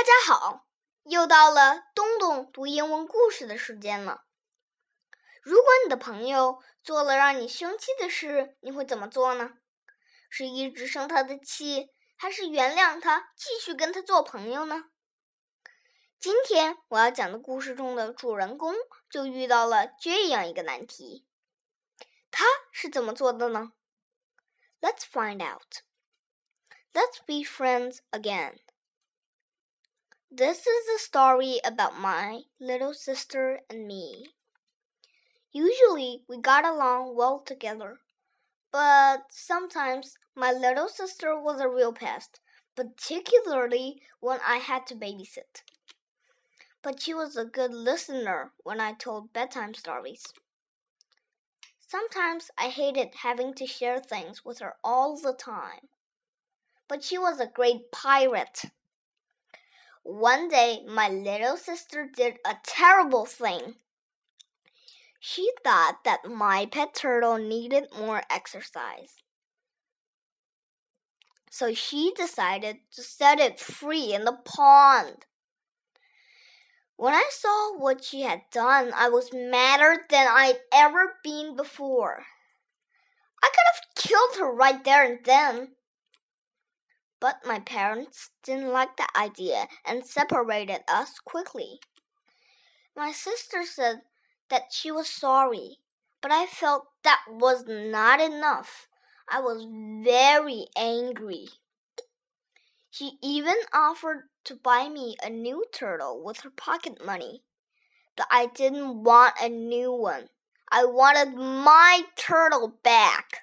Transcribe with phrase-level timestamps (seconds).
[0.00, 0.66] 大家好，
[1.02, 4.24] 又到了东东读英文故事的时间了。
[5.42, 9.58] 如果你的朋友做了让你生气的事，你会怎么做呢？
[10.30, 14.86] 是一直生他的气，还是原谅他，继续跟他做朋友呢？
[16.18, 18.74] 今天我要讲的故事中的主人公
[19.10, 21.26] 就遇到了这样一个难题，
[22.30, 23.72] 他是怎么做的呢
[24.80, 25.82] ？Let's find out.
[26.94, 28.60] Let's be friends again.
[30.32, 34.28] This is a story about my little sister and me.
[35.50, 37.98] Usually we got along well together,
[38.70, 42.38] but sometimes my little sister was a real pest,
[42.76, 45.64] particularly when I had to babysit.
[46.80, 50.32] But she was a good listener when I told bedtime stories.
[51.80, 55.88] Sometimes I hated having to share things with her all the time.
[56.86, 58.70] But she was a great pirate.
[60.02, 63.76] One day, my little sister did a terrible thing.
[65.20, 69.16] She thought that my pet turtle needed more exercise.
[71.50, 75.26] So she decided to set it free in the pond.
[76.96, 82.24] When I saw what she had done, I was madder than I'd ever been before.
[83.42, 85.76] I could have killed her right there and then.
[87.20, 91.80] But my parents didn't like the idea and separated us quickly.
[92.96, 94.02] My sister said
[94.48, 95.78] that she was sorry,
[96.22, 98.88] but I felt that was not enough.
[99.28, 99.66] I was
[100.02, 101.48] very angry.
[102.90, 107.42] She even offered to buy me a new turtle with her pocket money,
[108.16, 110.30] but I didn't want a new one.
[110.70, 113.42] I wanted my turtle back.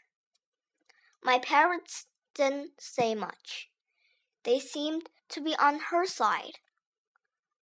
[1.23, 2.08] My parents
[2.38, 3.70] didn't say much.
[4.44, 6.60] They seemed to be on her side.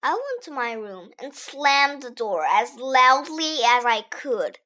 [0.03, 4.59] I went to my room and slammed the door as loudly as I could.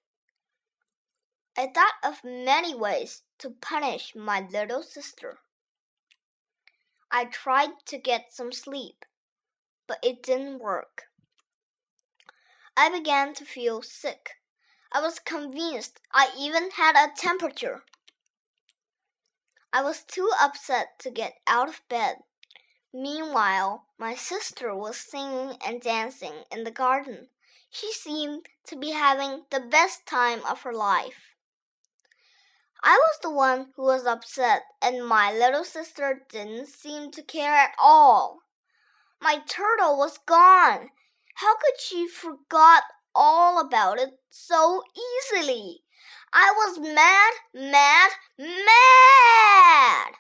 [1.57, 5.39] I thought of many ways to punish my little sister.
[7.11, 9.05] I tried to get some sleep,
[9.87, 11.05] but it didn't work.
[12.77, 14.31] I began to feel sick.
[14.93, 17.83] I was convinced I even had a temperature.
[19.73, 22.17] I was too upset to get out of bed.
[22.93, 27.29] Meanwhile, my sister was singing and dancing in the garden.
[27.71, 31.35] She seemed to be having the best time of her life.
[32.83, 37.53] I was the one who was upset, and my little sister didn't seem to care
[37.53, 38.41] at all.
[39.21, 40.91] My turtle was gone.
[41.35, 45.83] How could she forgot all about it so easily?
[46.33, 50.15] I was mad, mad, mad.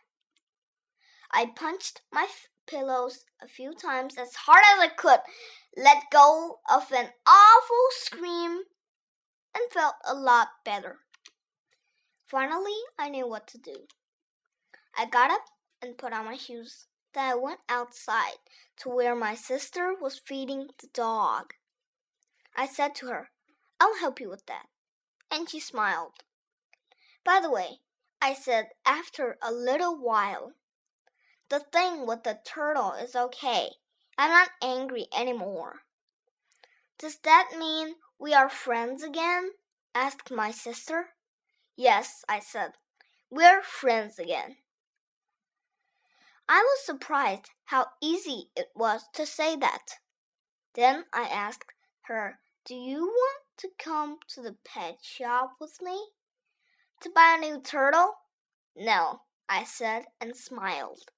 [1.30, 2.26] I punched my
[2.66, 5.20] pillows a few times as hard as I could,
[5.76, 8.62] let go of an awful scream,
[9.54, 10.98] and felt a lot better.
[12.26, 13.86] Finally, I knew what to do.
[14.96, 15.44] I got up
[15.80, 16.86] and put on my shoes.
[17.14, 18.38] Then I went outside
[18.78, 21.54] to where my sister was feeding the dog.
[22.56, 23.30] I said to her,
[23.80, 24.66] I'll help you with that.
[25.30, 26.14] And she smiled.
[27.24, 27.80] By the way,
[28.20, 30.54] I said after a little while,
[31.48, 33.70] the thing with the turtle is okay.
[34.16, 35.80] I'm not angry anymore.
[36.98, 39.52] Does that mean we are friends again?
[39.94, 41.10] asked my sister.
[41.76, 42.72] Yes, I said.
[43.30, 44.56] We're friends again.
[46.48, 49.98] I was surprised how easy it was to say that.
[50.74, 51.72] Then I asked
[52.02, 56.10] her, Do you want to come to the pet shop with me?
[57.02, 58.14] To buy a new turtle?
[58.76, 61.10] No, I said and smiled.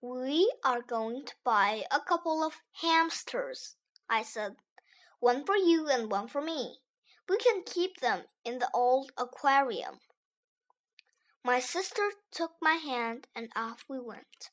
[0.00, 3.76] We are going to buy a couple of hamsters,
[4.08, 4.56] I said.
[5.20, 6.76] One for you and one for me.
[7.28, 10.00] We can keep them in the old aquarium.
[11.42, 14.50] My sister took my hand and off we went.